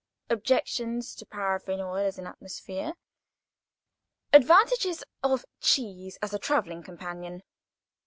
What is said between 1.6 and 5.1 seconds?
oil as an atmosphere.—Advantages